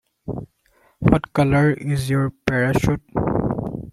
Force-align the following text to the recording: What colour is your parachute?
What 0.97 1.31
colour 1.31 1.73
is 1.73 2.09
your 2.09 2.31
parachute? 2.47 3.03